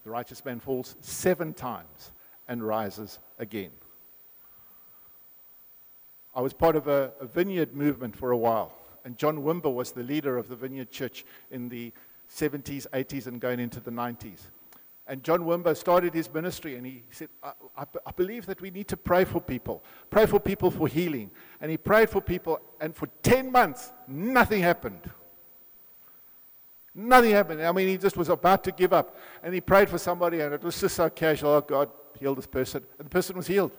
[0.04, 2.12] The righteous man falls seven times
[2.48, 3.72] and rises again.
[6.36, 8.74] I was part of a, a vineyard movement for a while,
[9.06, 11.92] and John Wimber was the leader of the vineyard church in the
[12.30, 14.42] 70s, 80s, and going into the 90s.
[15.08, 18.70] And John Wimber started his ministry and he said, I, I, I, believe that we
[18.70, 21.32] need to pray for people, pray for people for healing.
[21.60, 25.10] And he prayed for people, and for 10 months, nothing happened.
[26.96, 27.62] Nothing happened.
[27.62, 29.16] I mean, he just was about to give up.
[29.42, 31.90] And he prayed for somebody, and it was just so casual oh, God,
[32.20, 32.84] healed this person.
[33.00, 33.72] And the person was healed.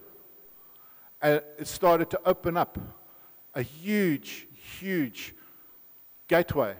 [1.23, 2.79] And it started to open up
[3.55, 4.49] a huge,
[4.81, 5.35] huge
[6.27, 6.75] gateway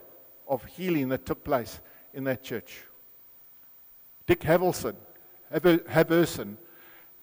[0.47, 1.79] of healing that took place
[2.13, 2.81] in that church.
[4.27, 4.95] Dick Havelson,
[5.53, 6.57] Haverson,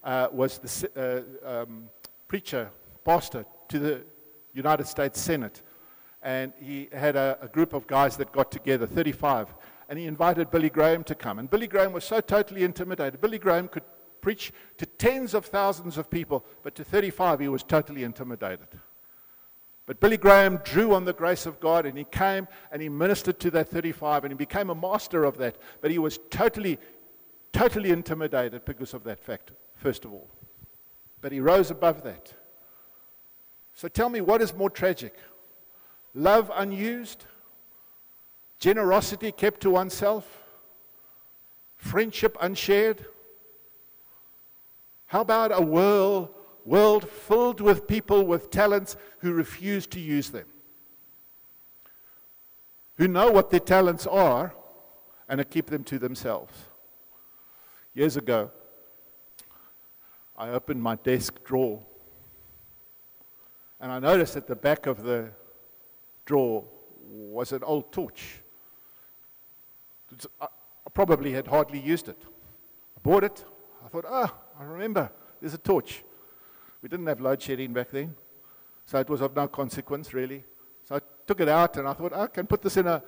[0.02, 1.88] uh, was the uh, um,
[2.28, 2.70] preacher,
[3.04, 4.02] pastor to the
[4.54, 5.62] United States Senate.
[6.22, 9.52] And he had a, a group of guys that got together, 35,
[9.88, 11.38] and he invited Billy Graham to come.
[11.38, 13.20] And Billy Graham was so totally intimidated.
[13.20, 13.82] Billy Graham could
[14.20, 18.68] preach to tens of thousands of people, but to 35, he was totally intimidated.
[19.84, 23.40] But Billy Graham drew on the grace of God and he came and he ministered
[23.40, 25.56] to that 35 and he became a master of that.
[25.80, 26.78] But he was totally,
[27.52, 30.30] totally intimidated because of that fact, first of all.
[31.20, 32.32] But he rose above that.
[33.74, 35.14] So tell me, what is more tragic?
[36.14, 37.26] Love unused?
[38.58, 40.42] Generosity kept to oneself?
[41.76, 43.06] Friendship unshared?
[45.06, 46.28] How about a world
[46.64, 50.46] world filled with people with talents who refuse to use them,
[52.96, 54.54] who know what their talents are
[55.28, 56.52] and keep them to themselves.
[57.94, 58.50] Years ago,
[60.36, 61.80] I opened my desk drawer
[63.80, 65.30] and I noticed at the back of the
[66.24, 66.64] drawer
[67.08, 68.42] was an old torch.
[70.40, 70.48] I
[70.92, 72.18] probably had hardly used it.
[72.96, 73.44] I bought it.
[73.84, 75.10] I thought, ah, I remember,
[75.40, 76.04] there's a torch.
[76.82, 78.14] We didn't have load shedding back then,
[78.86, 80.44] so it was of no consequence, really.
[80.84, 83.02] So I took it out and I thought, I can put this in a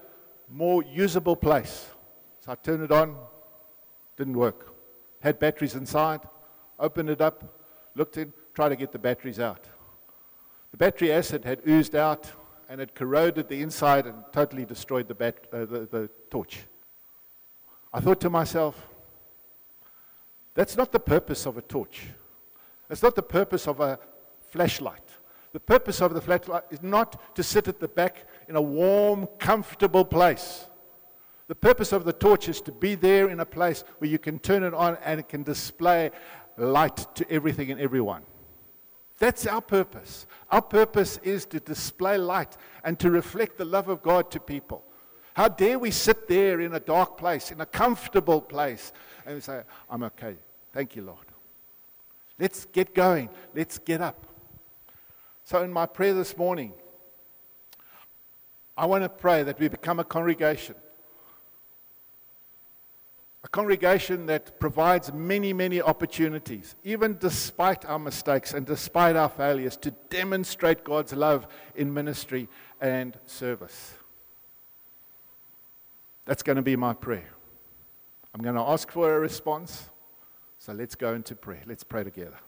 [0.49, 1.89] more usable place.
[2.41, 3.17] So I turned it on,
[4.17, 4.75] didn't work.
[5.21, 6.21] Had batteries inside,
[6.79, 7.45] opened it up,
[7.95, 9.67] looked in, tried to get the batteries out.
[10.71, 12.33] The battery acid had oozed out
[12.69, 16.61] and it corroded the inside and totally destroyed the, bat, uh, the, the torch.
[17.93, 18.89] I thought to myself,
[20.55, 22.09] that's not the purpose of a torch.
[22.91, 23.99] It's not the purpose of a
[24.51, 25.03] flashlight.
[25.53, 29.27] The purpose of the flashlight is not to sit at the back in a warm,
[29.39, 30.67] comfortable place.
[31.47, 34.39] The purpose of the torch is to be there in a place where you can
[34.39, 36.11] turn it on and it can display
[36.57, 38.23] light to everything and everyone.
[39.19, 40.27] That's our purpose.
[40.51, 44.85] Our purpose is to display light and to reflect the love of God to people.
[45.35, 48.93] How dare we sit there in a dark place, in a comfortable place,
[49.27, 50.37] and say, I'm okay.
[50.73, 51.27] Thank you, Lord.
[52.39, 53.29] Let's get going.
[53.55, 54.27] Let's get up.
[55.45, 56.73] So, in my prayer this morning,
[58.77, 60.75] I want to pray that we become a congregation.
[63.55, 69.93] Congregation that provides many, many opportunities, even despite our mistakes and despite our failures, to
[70.11, 71.47] demonstrate God's love
[71.77, 72.49] in ministry
[72.81, 73.95] and service.
[76.25, 77.31] That's going to be my prayer.
[78.35, 79.89] I'm going to ask for a response.
[80.59, 81.63] So let's go into prayer.
[81.65, 82.41] Let's pray together.